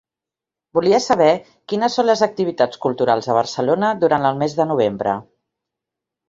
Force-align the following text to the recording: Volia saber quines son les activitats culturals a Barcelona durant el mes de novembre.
Volia 0.77 0.99
saber 1.07 1.27
quines 1.73 1.97
son 1.99 2.07
les 2.11 2.23
activitats 2.27 2.81
culturals 2.87 3.27
a 3.27 3.37
Barcelona 3.39 3.93
durant 4.05 4.27
el 4.31 4.41
mes 4.41 4.57
de 4.63 4.67
novembre. 4.73 5.15